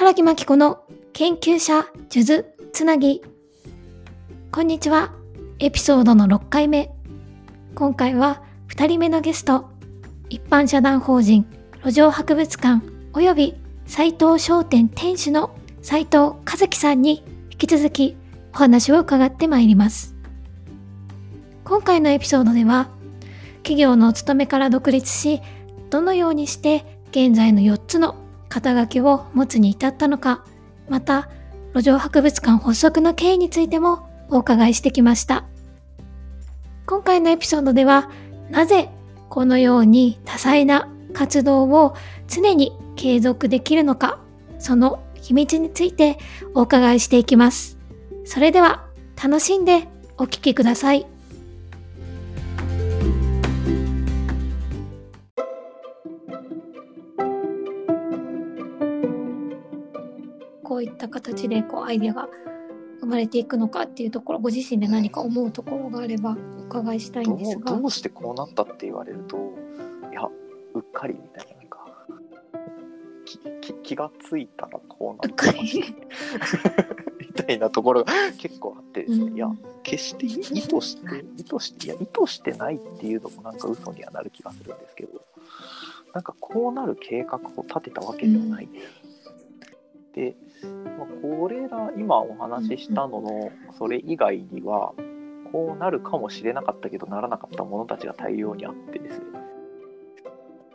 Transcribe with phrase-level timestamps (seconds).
[0.00, 3.20] 原木真紀子の研究者数珠つなぎ。
[4.50, 5.12] こんにちは。
[5.58, 6.90] エピソードの6回目。
[7.74, 9.68] 今回は2人目のゲスト、
[10.30, 11.44] 一般社団法人
[11.84, 12.82] 路上博物館
[13.12, 13.54] 及び
[13.84, 18.16] 斉藤商店店主の斉藤和樹さんに引き続き
[18.54, 20.16] お話を伺ってまいります。
[21.62, 22.88] 今回のエピソードでは、
[23.58, 25.42] 企業のお勤めから独立し、
[25.90, 28.19] どのようにして現在の4つの
[28.50, 30.44] 肩書きを持つに至ったのか、
[30.90, 31.30] また、
[31.72, 35.44] 路上博物館発足の経緯についてもお伺いしてきました。
[36.84, 38.10] 今回のエピソードでは、
[38.50, 38.90] なぜ
[39.28, 41.94] このように多彩な活動を
[42.26, 44.18] 常に継続できるのか、
[44.58, 46.18] その秘密について
[46.54, 47.78] お伺いしていきます。
[48.24, 48.84] それでは
[49.22, 49.86] 楽しんで
[50.18, 51.06] お聴きください。
[60.80, 62.28] ういった形でこうアイデアが
[63.00, 67.76] 生まれていくのかっていうところご自身で何か思うところがあればお伺いしたいんですが。
[67.76, 69.36] どうしてこうなったって言われると
[70.10, 70.22] いや
[70.74, 71.86] うっかりみたいななんか
[73.82, 75.52] 気がついたらこうなった
[77.18, 79.48] みたいなところが結構あってですね、うん、いや
[79.82, 85.20] 決して意図して意図していや意図してないっていうのもなんか嘘にはなる気がするんですけど
[86.12, 88.66] なんかこうなる計画を立てたわけではない。
[88.66, 88.99] です。
[88.99, 88.99] うん、
[90.14, 90.34] で
[90.98, 94.92] まあ、これら今お話ししたののそれ以外には
[95.52, 99.24] こうなるかもしれなかったけどならなかったものたちが大量にあってですね。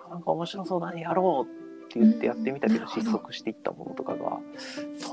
[0.10, 4.40] なんか面白そうだねやろうって言ってやってみたけど失速していったものとかが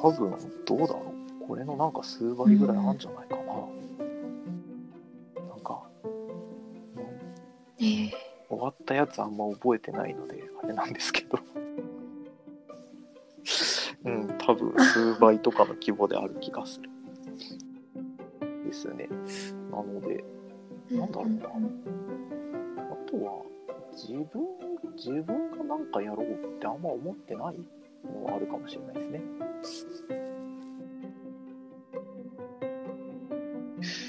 [0.00, 1.12] 多分どうだろ
[1.44, 1.46] う。
[1.46, 3.42] これのなんか数倍ぐらいあるんじゃないかな。
[5.48, 5.82] なんか、
[7.78, 8.10] えー、
[8.48, 11.38] 終わったやつあんま覚えてないのであれなんですけど
[14.44, 16.90] 多分数倍とかの規模である気がする。
[18.64, 19.08] ですね。
[19.70, 20.24] なので、
[20.90, 21.48] なんだろうな。
[21.48, 23.42] あとは、
[23.92, 24.26] 自分、
[24.96, 27.60] 自分がなんかやろうってあんま思ってない
[28.04, 29.22] のはあるかもしれないですね。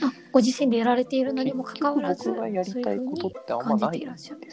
[0.03, 4.47] あ、ご自身でやられているのにもかかわらず、僕がやりたいことってあんまないんですよね。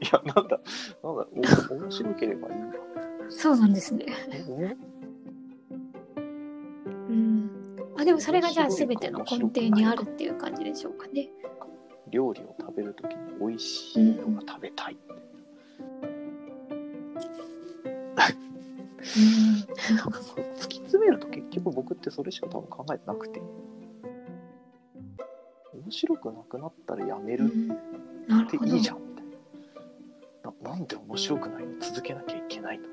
[0.00, 0.60] いや、なんだ、
[1.02, 1.26] なんだ、
[1.70, 2.78] お面白ければいいんだ。
[3.28, 4.06] そうなんですね。
[6.86, 7.50] うん。
[7.96, 11.28] あ、でもそれがじゃあ全ての根底にあるっていう感じでしょうかね。
[12.10, 14.96] 料理を食べるときに美味しいのが食べたい。
[19.16, 19.22] うん、
[20.56, 23.40] 突き詰めると結局僕ってそれしか多分考えてなくて
[25.72, 27.48] 面白くなくなったらやめるっ
[28.50, 29.05] ていいじゃん
[30.76, 31.80] なんで面白くないの？
[31.80, 32.84] 続けなきゃいけないの？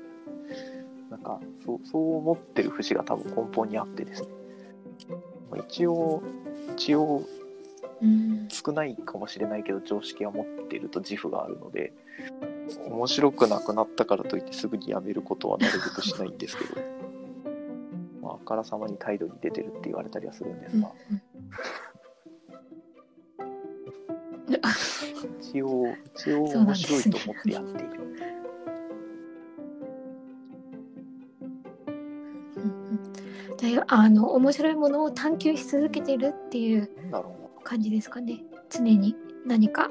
[1.10, 4.28] なんかそうそう思ってる節が多分根本にあってですね。
[5.68, 6.22] 一応
[6.74, 7.22] 一応
[8.48, 11.92] 少ないかもしれないけど常識は持っていると自負があるので
[12.88, 16.80] 面白くなくなったからといってすぐにやめることはなるべくしないんですけど、
[18.22, 20.90] まあ、あからさまに態度に出てるって言われたりはするんですが、
[25.54, 28.04] 一応、一応面白いと思ってやっている。
[33.86, 36.90] あの面白いものを探求し続けてるっていう
[37.62, 39.16] 感じですかね常に
[39.46, 39.90] 何か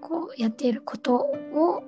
[0.00, 1.82] こうやっていることを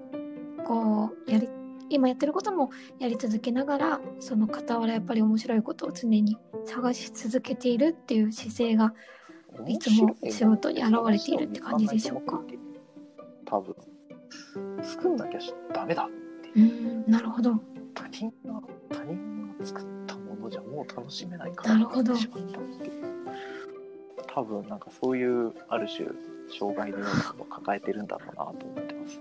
[0.64, 1.48] こうやり
[1.88, 8.92] 今やってることもやり続けながらその傍らやっぱり面白いことを常に探し続けているっていう姿勢が
[9.66, 12.42] いつも仕事に現れているって感じでしょうか。
[13.46, 13.74] 多分。
[14.82, 15.40] 作んなきゃ
[15.72, 16.04] ダメだ。
[16.04, 16.08] っ
[16.42, 17.54] てうんなるほど。
[17.94, 21.78] 他人が他人が作ったものじゃもう楽しめないから。
[21.78, 23.06] なってしまったっていう
[24.26, 26.08] 多分なんかそういうある種
[26.58, 29.20] 障害のようなものを抱えてるんだろうなと思ってます。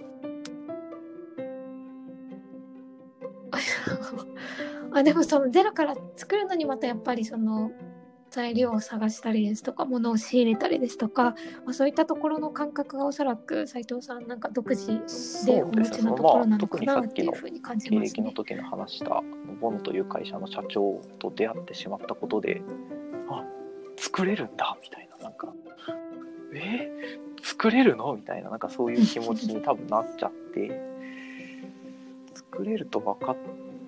[4.92, 7.72] あでもそのゼロから作るのにまたやっぱりその
[8.36, 14.88] 材料を探したりですとか物を仕入れたりですとか、まあ、そういったところの感覚がおそらく斉藤さんなんか独自
[15.46, 18.24] でお持ちのところなのかなっていうふうに感じますね。
[18.24, 19.24] の時の話した
[19.62, 22.62] ボノという会社の社長と出会ってしまったことで
[23.30, 23.46] あ
[23.96, 25.54] 作れるんだみたいななんか
[26.54, 26.92] え？
[27.42, 28.14] 作れるの？
[28.16, 30.82] みたいななんかそういう気持ちに 多分なっちゃって
[32.34, 33.38] 作れると分かっ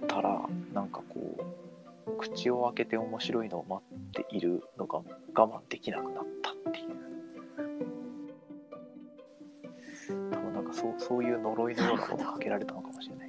[0.08, 0.42] たら
[0.74, 1.67] なんかこう
[2.19, 6.88] 口を開けて面白いのを待っているのが我慢できなくなったっていう。
[10.31, 13.27] 多分なんかそうそういう呪いのようなものをかけられたのかもしれない。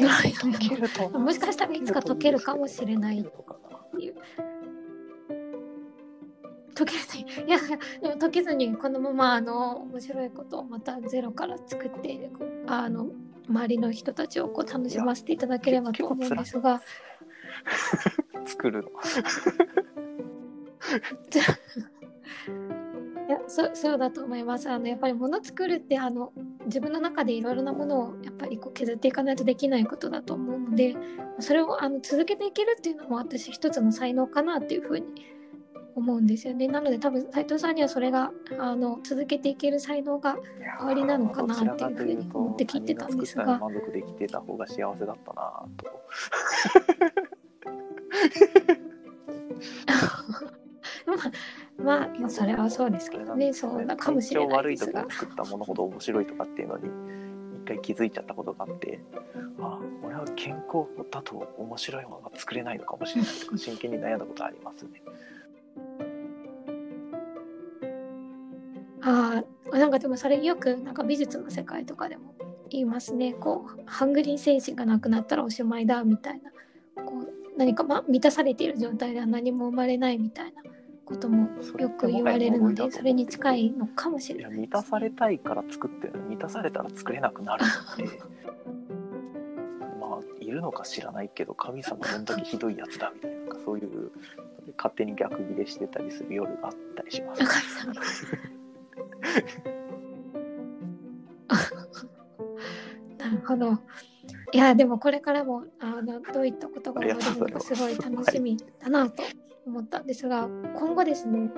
[0.00, 4.14] ですける解けるともしかしたらいつか解けるかもしれない解けるのかなっていう。
[6.74, 7.04] 解けない。
[7.46, 7.58] いや
[8.00, 12.30] でも解けずにこのままあの面白いことをまたゼロから作って
[12.66, 13.08] あの
[13.48, 16.82] 周りの人たちをこう楽しませていただければと思うんですが。
[18.46, 18.90] 作るの。
[23.26, 24.68] いやそそうだと思います。
[24.68, 26.32] あのやっぱり物作るってあの
[26.66, 30.94] 自分の中でいろいろなものをやっぱりこう削っていかないとできないことだと思うので
[31.38, 35.06] それをあの続けていけるっていうのも私一つの才能かなっていうふうに
[35.94, 36.66] 思うんですよね。
[36.68, 40.36] なので多分斉藤さんにはそれがあの続けていける才能が
[40.78, 43.58] 代わりなのかなっていうふうに思って聞いてたんですが。
[43.58, 45.86] 満足できてた方が幸せだったなと。
[51.06, 51.16] まあ
[51.82, 53.52] まあまあそれはそうですけどね。
[53.52, 55.00] そうだかもしれないですが。
[55.00, 56.88] 悪い時に作ったものほど面白いとかっていうのに
[57.64, 59.00] 一回気づいちゃったことがあって
[59.58, 65.02] あ俺は健康だと面白いものが作れないのかもしれないとか真剣に悩んだことありますね
[69.02, 69.42] あ
[69.72, 72.34] あなんかでもそれよくなんか美術の世界とかでも
[72.70, 73.34] 言いますね。
[73.34, 76.50] こうハングリー精神がなくなったらおしまいだみたいな。
[77.04, 80.62] こう何か、ま、満たされている状態では何も生まれないみたいな
[81.04, 81.48] ことも
[81.78, 88.04] よく言われるのでそれに近いのかもしいれないや満たされたいから作ってる満たされたら作れなくなるって。
[90.00, 94.10] まあいるのか知らないけど神様どんだけひどいやつだみたいなそういう
[94.76, 97.94] 勝手に逆ギレしてたりする夜があったりします中井さん
[103.18, 103.78] なるほど。
[104.52, 109.22] いやでもこれからもあのどういったことが生まれるのかすごい楽しみだなと
[109.66, 111.50] 思ったんですが今後ですね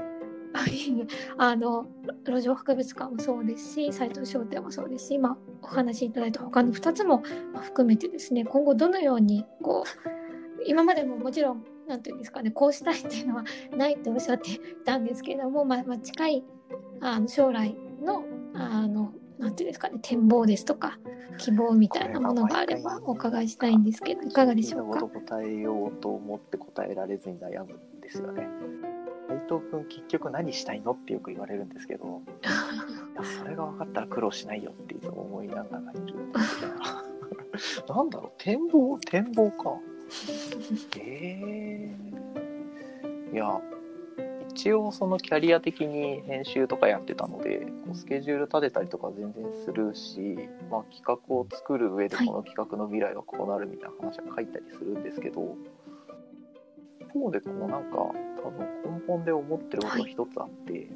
[1.36, 1.86] あの
[2.24, 7.22] 路上博物館もそうですし斎藤商店もそうですし今お話しいただいた他の2つも
[7.60, 13.44] 含めてですね今後どのようにこう今までももちろんなんていうんですかねこうしたいっていうのは
[13.76, 16.44] ないっておっしゃってたんですけれども、まあ、まあ近い
[17.00, 18.24] あの将来の
[18.54, 20.98] あのなんていうんですかね展望ですとか
[21.38, 25.00] 希望みたいなものがあればお伺いしたいんですけどいかがでしょうか？
[25.06, 28.48] 答えようと思って答えられずに悩むんですよね。
[29.28, 32.22] 斉藤君結局何したいのってよく言われるんですけど
[33.42, 36.72] それが分かったら苦労しないよっていつも思いながらいるんですけど。
[37.94, 38.98] なんだろう展望？
[39.00, 39.74] 展望か
[40.98, 43.60] えー、いや
[44.50, 55.56] 一応そのキャリア的に編集とかやってたのでこうスケジュール立てたりとか全然するし、まあ、企画を作る上でこの企画の未来はこうなるみたいな話は書いたりするんですけど、
[57.00, 57.98] 一方でこうなんか
[58.42, 58.66] 多分
[58.98, 60.88] 根本で思ってることが一つあって、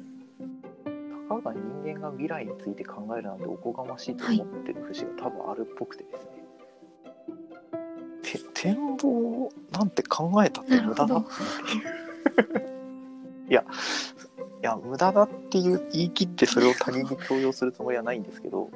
[1.29, 6.40] たかが人間が未来について考えるなんておこがましいと思ってる節が多分あるっぽくてですね。
[8.61, 11.31] て展望なんて考えたって無駄だって
[11.73, 12.71] いう。
[13.49, 13.65] いや、
[14.61, 18.69] いや、無駄だっていう言い切ってそれを他人に強要するつもりはないんですけど、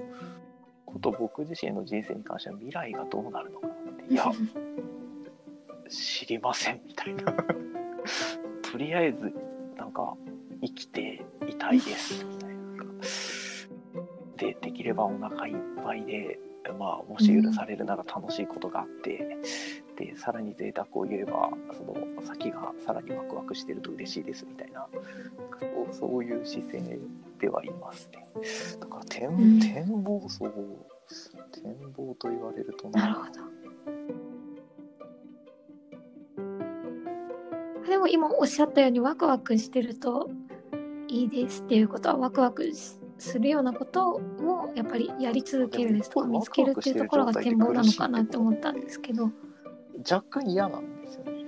[0.85, 3.75] こと僕自身の人生に関しては未来がどうなるのかなっ
[4.07, 4.31] て、いや、
[5.89, 7.23] 知りませんみたいな。
[8.71, 9.33] とりあえず、
[9.77, 10.15] なんか、
[10.61, 12.83] 生きていたいですみたいな。
[14.37, 16.39] で、できればお腹いっぱいで、
[16.79, 19.37] まあ、もし許されるなら楽しいことがあって、
[19.95, 24.87] でさらに贅沢を言えばその先がさらにワクワクしてると嬉しいですみたいな
[25.59, 26.99] そうそういう姿勢
[27.39, 28.27] ではいますね
[28.79, 30.53] だから展,、うん展望そう
[31.51, 33.65] 展望と言われるとなるほど。
[37.87, 40.29] でも今おっしゃったようにワクワクしてると
[41.07, 44.21] いいですっていうことはワクワクしするようなことを
[44.75, 49.29] やっぱりやり続けるですとか見つけるっていうところが展望なのかなって思ったんですけど。
[50.09, 51.45] 若干嫌なんですよね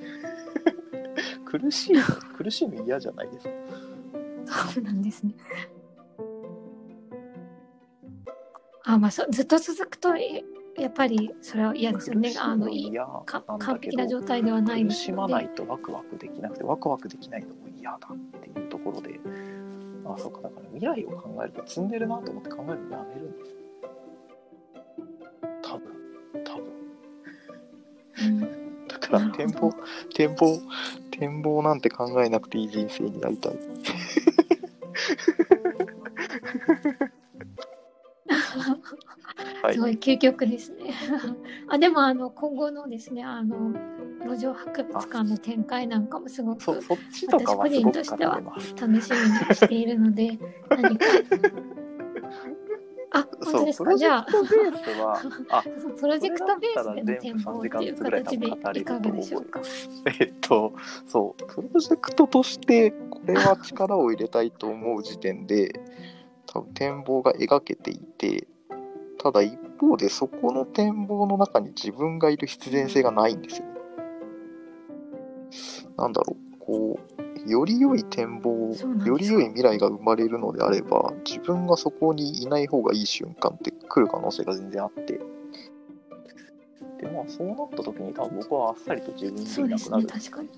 [1.45, 2.01] 苦しいの
[2.37, 3.53] 苦しいの嫌じゃないですか
[4.73, 5.35] そうなんですね。
[8.83, 10.43] あまあそうずっと続くとえ
[10.77, 12.33] やっぱりそれは嫌ですよね。
[12.39, 12.93] あのいい
[13.25, 15.27] 完璧な状態ではない苦ですよね。
[15.27, 19.19] しまないとワクワクできなくてワクワクできないのも嫌だっていうところで
[20.05, 23.66] あそうかだから未来を考えると積んでるなと思って考えるのやめるんです多
[29.09, 29.73] から展望
[30.13, 30.61] 展望
[31.11, 33.53] 展望なんて考えなくていい人生になりたい。
[39.61, 39.73] はい。
[39.73, 40.93] すごい究極ですね。
[41.69, 43.73] あでもあの今後のですねあの
[44.25, 48.75] 路上博物館の展開なんかもすごくそそっちとかはすごく語れます。
[48.75, 50.37] 楽しみにしているので
[50.69, 51.05] 何か
[53.47, 58.47] あ、本当ですプロジかじゃあェクトベースは、 あ、プロジェクトベースでの展そ望ったら全部3時間っていう形で
[58.79, 59.61] いかがでしょうか。
[60.19, 60.73] えっと、
[61.05, 65.71] そう、プロジェクトとして、これは力を入れたいと思う時点で、
[66.45, 68.47] 多分展望が描けていて、
[69.19, 73.77] ただ一方でそこの展望の中に自分がいる必然性がないんですよね。
[75.97, 78.73] なんだろう、こう、より良い展望
[79.05, 85.19] より良い未来が生まれるのであれば、自分がそこにいない方がいい瞬間って来る可能性が全然あって。
[86.99, 90.21] で、まあそうなった時に多分僕はあっさりと自分でそうですね、いなくなる。
[90.21, 90.49] 確かに。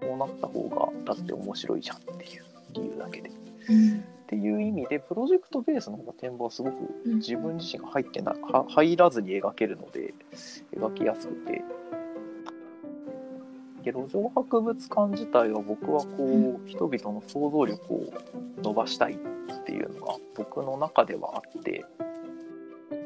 [0.00, 3.28] こうなった方がだって面白いじゃんっていう理由だけで。
[3.28, 3.32] っ
[3.68, 10.14] うんていう意味でプロジェクトベースの方が展望はすごくうん自分自身が入ってなは入らずに描けるので
[10.72, 11.64] 描きやすくて
[13.82, 18.12] で路上博物館自体は僕はこう人々の想像力を
[18.62, 19.16] 伸ばしたいっ
[19.64, 21.84] ていうのが僕の中ではあって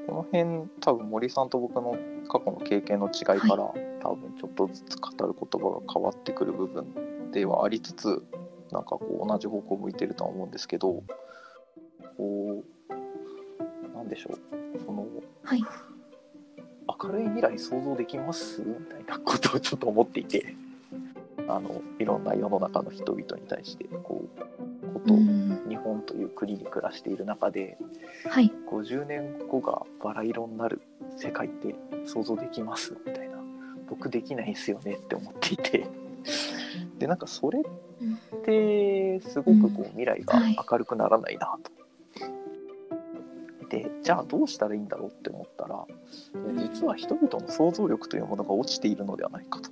[0.07, 1.97] この辺多分森さんと僕の
[2.29, 8.25] 過去の経験の違いから、多分ちょっとずつ語る言葉が変わってくる部分ではありつつ
[8.71, 11.03] なんかこう同じ方向を向いてるとは思うんですけど
[12.17, 14.39] こうなんでしょう
[14.85, 15.07] その
[15.43, 15.63] はい。
[17.03, 18.61] 明るい未来想像できます？
[18.61, 20.55] みたいなことをちょっと思っていて
[21.49, 27.79] あのいろんな世の中の人々に対してこうこと、うん日本という国に暮らしている中で
[28.29, 28.53] はい。
[28.71, 30.83] 50年後がバラ色になる
[31.17, 31.75] 世界って
[32.07, 33.39] 想像できますみたいな
[33.89, 35.89] 僕できないですよねって思っていて
[36.99, 41.71] でなんかそれうんってすごくこう未来がはい明るくならないなと。
[43.69, 45.85] でじゃあどうしたらいいんだろうって思ったら
[46.73, 49.71] 実は人々の想像力というものが落ちているのではないかと。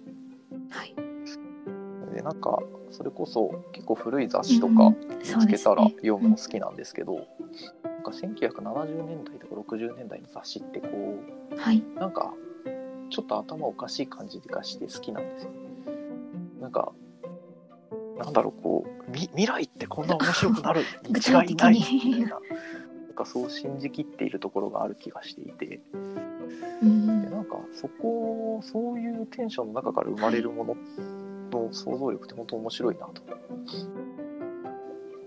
[2.22, 2.58] なんか
[2.90, 10.88] それこそ結構古い雑誌とかうん見つけたら読むの好きなんですけど、なんか1970年代とか60年代の雑誌ってこ
[11.56, 11.78] はい。
[11.78, 12.34] うなんか
[13.10, 15.50] ちょっと頭おかしい感じがして好きなんですよ。
[16.60, 16.92] なんか
[18.18, 21.18] なんだろうこうみ未来ってこんな面白くなる に。
[21.18, 22.26] 違いないにみたいな。
[22.28, 25.80] なんかそう信じきっているところがある気がしていて。
[26.82, 30.76] うんでなんかそこそういうテンションの中から生まれるもの
[31.52, 33.22] の想像力って本当面白いなと。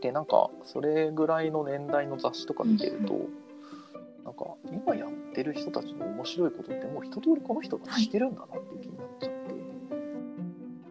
[0.01, 3.13] でなんかそれぐらいの年代の雑誌とか見てると、
[4.23, 9.35] なんか今やってる人たちの面白いことってもう一通りこの人がしてるんだなっていう気になっちゃって、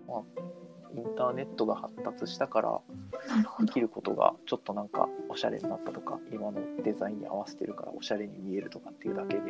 [0.09, 0.23] まあ
[0.97, 2.81] インターネットが発達したから
[3.61, 3.81] でき。
[3.81, 9.43] ることがちょっとなんかおしゃれになったとか今のデザインに合わせてるからおしゃれに見えるとかっていうだけで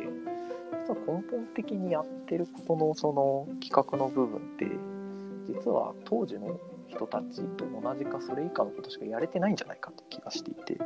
[0.87, 4.65] 実は根本的にやってることのその企画の部分って
[5.47, 10.77] 実は当時の人たちと同じかそれ以下のことしかやれてないんじゃないかって気がしていて。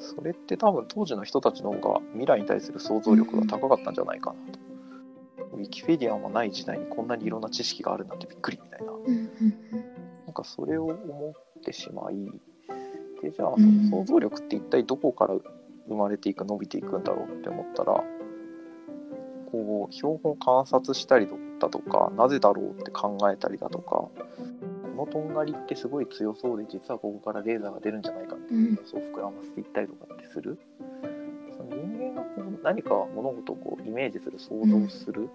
[0.00, 4.58] それって多分当時の人たちの方が未来に対する想像力が高かったんじゃないかなと。
[5.56, 8.92] ウィキペディアもない時代にこんなにいろんな知識があるなんてびっくりみたいな。
[10.26, 12.30] なんかそれを思ってしまい、
[13.22, 13.90] でじゃあそうん。
[13.90, 15.34] の想像力って一体どこから
[15.88, 18.04] 生まれていく、伸びていくんだろうって思ったら、
[19.50, 21.26] こう標本観察したり
[21.58, 24.10] だとか、なぜだろうって考えたりだとか、こ
[24.96, 30.58] のとんがりってすごい強そうで、実はここからレーザーが出るんじゃないかみたいな予想を膨らませていったりとかってする。
[31.56, 35.28] その人間がこう何か物事をこうイメージする、想像する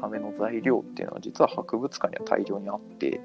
[0.00, 3.20] ための材料っていうのは実は博物館には大量にあって、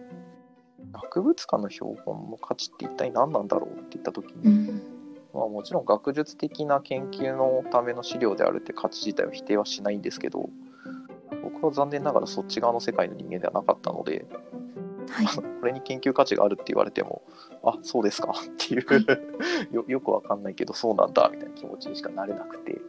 [0.94, 5.02] 博物館の標本の価値って一体何なんだろうって言った時に、うん
[5.34, 10.52] まあ、もちろん学術的な研究のための資料であるって価値自体は否定はしないんですけど僕
[11.68, 14.26] は残念ながらそっち側の世界の人間ではなかったので
[15.10, 15.28] はい。
[15.62, 17.22] これに研究価値があるって言われても
[17.64, 18.86] あそうですかっていう、
[19.72, 22.80] よよくわかんないけどそうなんだみたいな気持ちにしかなれなくて。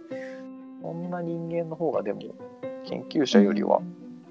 [0.83, 2.21] そんな人間の方がでも
[2.85, 3.81] 研究者よりは、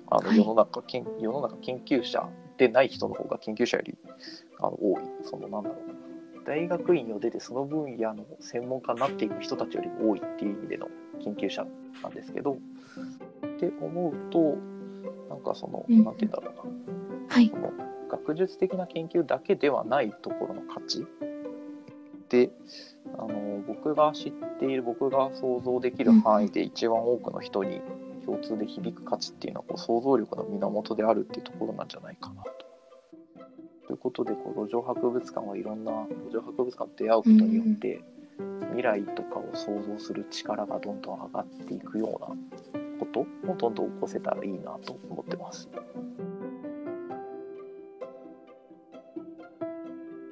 [0.07, 0.37] あのはい。
[0.37, 3.97] 世の中研世の中研究者でない人の方が研究者より
[4.59, 5.01] あの多い。
[5.23, 5.77] そのなんだろう。
[6.45, 10.87] 大学院を出てその分野の専門家になっていく人たちよりも多いっていう意味での
[11.23, 11.65] 研究者
[12.03, 12.57] なんですけど
[13.67, 14.57] って思うと
[15.29, 16.03] なんかその、うん。
[16.03, 17.35] なんて言うんだろうな。
[17.35, 17.51] はい。
[18.09, 21.05] 学術的な研究だけではないところの価値。
[22.29, 22.49] で
[23.17, 27.81] あの僕が知っている僕が想像できる範囲で一番多くの人に
[28.25, 32.51] 共通で響く価値っていうのはこう想像力の源であるっていうところなんじゃないかなと。
[33.87, 35.91] ということでこう路上博物館はいろんな
[36.29, 38.01] 路上博物館と出会うことによって
[38.69, 42.60] 未来とかを想像する力がどんどん上がっていくような
[43.11, 45.69] ことをどんどん起こせたらいいなと思ってます。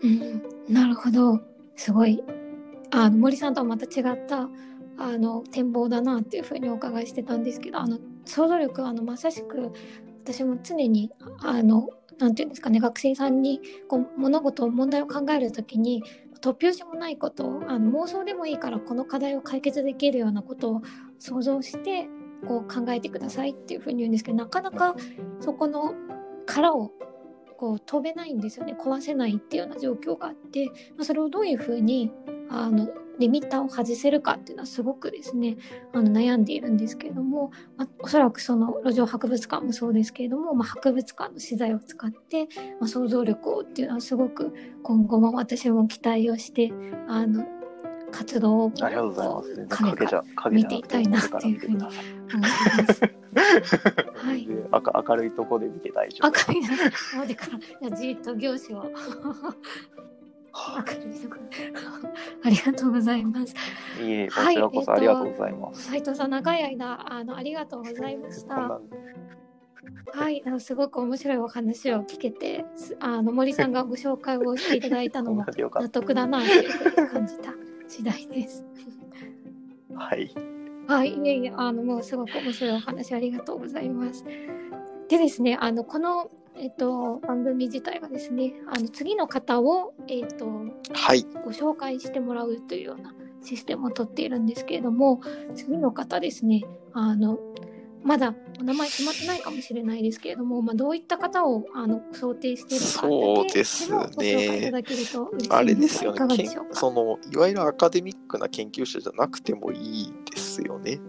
[0.01, 1.39] うん、なるほど。
[1.75, 2.21] すごい
[2.91, 4.49] あの森さんとはまた違った
[4.97, 9.71] あの展望だなっていうふうにお伺いしてたんですけどあの想像力あのまさしく
[10.23, 11.09] 私も常に
[11.41, 16.03] あのなんていうんですかね学生さんにこう物事問題を考える時に
[16.41, 20.81] 突拍子もないことをあの妄想でもいいからこの課題を解決できるようなことを
[21.17, 22.09] 想像して
[22.47, 24.95] こう考えてくださいっていうふうに言うんですけどなかなか
[25.39, 25.93] そこの
[26.45, 26.91] 殻を
[27.57, 28.73] こう飛べないんですよね。
[28.79, 32.11] 壊せないっていうような状況があって、まあ、それをどういうふうに
[32.49, 32.87] あの
[33.19, 35.57] リミッターを外せるかっていうのはすごくですね
[35.93, 42.47] あの悩んでいるんですけれども、まあ、おそらくその路上博物館もそうですけれども、まあ、博物館の資材を使って、
[42.79, 46.71] まあ、想像力をっていうのはすごく今後も私も期待をして
[47.09, 47.45] あの
[48.11, 49.67] 活動をありがとうございます。
[49.67, 51.91] 影から見ていたいなっていうふうに思いま
[52.93, 53.01] す。
[54.15, 54.47] はい。
[54.47, 54.69] 明
[55.07, 56.31] 明るいところで見て大丈夫。
[56.53, 56.77] 明るいとこ
[57.19, 57.47] ろでか
[57.81, 58.97] らじっと行事を明る
[61.15, 61.41] いところ
[62.43, 63.53] ありがとうございます。
[64.03, 65.83] いえ、こちらこそありがとうございます。
[65.83, 68.81] 斉、はい、藤さん、長い間、あの、ありがとうございました。
[70.13, 72.65] はい、あのすごく面白いお話を聞けて、
[72.99, 76.45] あの森さんがご紹介をしていただいたのも 納得だなと
[77.07, 77.53] 感じた
[77.89, 78.63] 次第です。
[79.95, 80.31] はい。
[80.87, 84.23] はい、いえいえ、あのもうすごく面白いお話ありがとうございます。
[85.09, 86.31] でですね、あのこの
[86.61, 90.45] えっと、番組自体がですねあの次の方を、えっと
[90.93, 95.21] はい、ご紹介してもらうというようなシステムをとっているんですけれども
[95.55, 97.39] 次の方ですねあの
[98.03, 104.71] まだお名前決まってないかもしれないですけれども、まあ、どういった方をあの想定しているかそうですね。
[105.49, 106.49] あれですよね。
[106.71, 110.99] そのいわゆるアカデミックな研究者じゃなくてもいいですよね。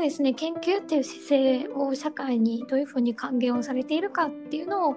[0.00, 4.96] そうですね研究っていう姿勢を社会にどういうふうに還元をされているかっていうのを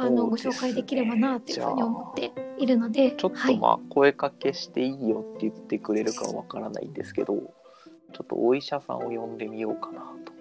[0.00, 7.44] あのご紹介できればなというふうに思っているのでちょっとまあ声かけしていいよって言ってくれるかわからないんですけど、ちょ
[8.22, 10.32] っとお医者さんを呼んでみようかなと。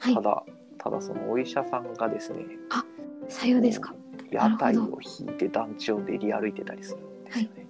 [0.00, 0.44] はい、ただ
[0.76, 2.84] ただそのお医者さんがですねあ
[3.30, 3.94] さようですか。
[4.30, 7.50] 屋台を引いて団地を練り歩いてたりするんですよね。
[7.56, 7.67] はい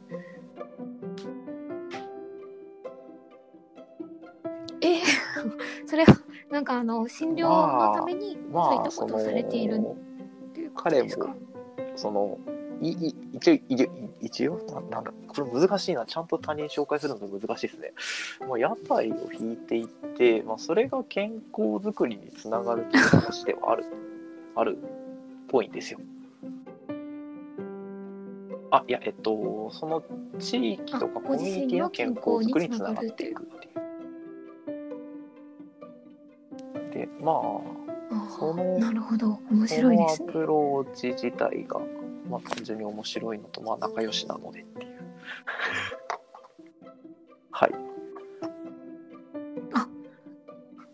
[5.87, 6.14] それは
[6.51, 12.38] なんかあの診療のためにそういったことをされているっていうことですか、まあ、彼もその
[12.81, 13.59] いい一応
[14.20, 16.07] 一応なんだこれ難しいな。
[16.07, 17.92] ちゃんと他人紹介するの難しいですね、
[18.48, 23.85] まあ、屋台を引いていって、まあ、それが健康づくりにつながるという話ではある
[24.55, 24.81] あるっ
[25.48, 26.01] ぽいんですよ。
[28.70, 30.03] あいやえっとその
[30.38, 33.88] 地域とかコミュニティの健康づくりにつながっていくっていう
[37.20, 37.33] ま
[38.11, 39.38] あそのなるほど。
[39.50, 40.28] 面白いですね。
[40.31, 41.81] アプローチ自体が、
[42.31, 44.98] まあ、単純に面白いのと、まあ、仲良しなのでっていう。
[47.50, 47.70] はい。
[49.74, 49.88] あ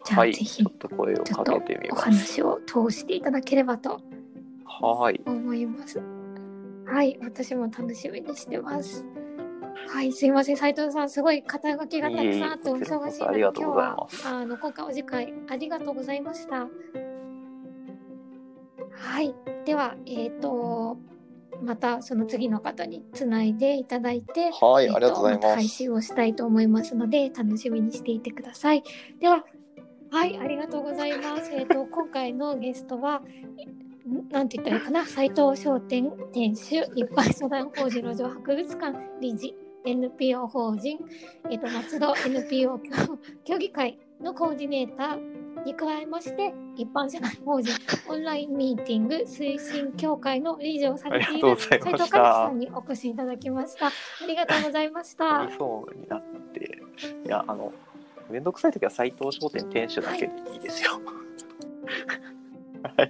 [0.05, 2.01] じゃあ、ぜひちょっと声をかけてみます。
[2.01, 4.01] お話を通していただければと
[4.65, 5.21] はい。
[5.27, 6.01] 思います。
[6.87, 9.05] はい私も楽しみにしてます
[9.89, 16.67] はい、すいません、斉藤さん、すごい肩書きがたくさんあってお忙しいので、今日はあの今回お時間ありがとうございました。
[18.97, 19.35] はい、
[19.65, 20.97] では、えっ、ー、と、
[21.63, 25.55] またその次の方につないでいただいて、はい、えー、ありがとうございます。
[25.55, 28.83] 配信をしたいと思いますので、楽しみにしていてください。
[29.21, 29.45] では、
[30.11, 31.51] はい、ありがとうございます。
[31.53, 33.23] えっ、ー、と、今回のゲストは、
[34.31, 40.99] なんて言ったらいいかな、斉藤商店店主、一般社団法人路上博物館理事、NPO 法人、
[41.51, 42.81] えーと、松戸 NPO
[43.45, 47.73] 協議会のコーディネーターに加えまして一般社団法人
[48.09, 53.87] オンラインミーティング推進協会の理事をされている斉藤和樹さんにお越しいただきました。
[53.87, 53.91] あ
[54.27, 55.49] りがとうございました。
[55.57, 56.83] そうになって。
[57.27, 57.73] いやあの
[58.31, 60.93] めんどくさい時は斉藤商店店主だけでいいですよ。
[60.93, 62.14] はい
[62.97, 63.07] あ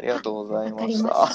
[0.00, 1.28] りがとうございました。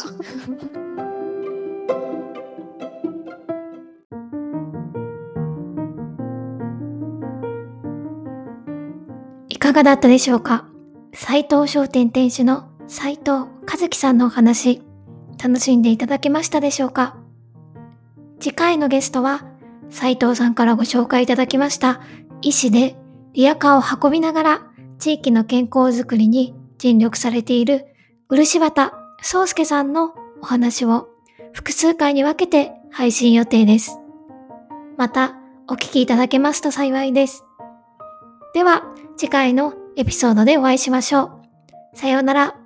[9.49, 10.69] いかがだったでしょうか？
[11.13, 14.81] 斉藤商店店主の斉藤和樹さんのお話、
[15.43, 17.17] 楽しんでいただけましたでしょうか？
[18.39, 19.45] 次回のゲストは、
[19.89, 22.01] 斉藤さんからご紹介いただきました
[22.41, 22.95] 医師で
[23.33, 24.61] リアカーを運びながら
[24.99, 27.85] 地域の健康づくりに尽力されている
[28.29, 31.09] 漆畑宗介さんのお話を
[31.53, 33.99] 複数回に分けて配信予定です。
[34.97, 35.35] また
[35.67, 37.43] お聞きいただけますと幸いです。
[38.53, 38.83] では、
[39.17, 41.23] 次回のエピソードでお会いしましょ
[41.93, 41.97] う。
[41.97, 42.56] さようなら。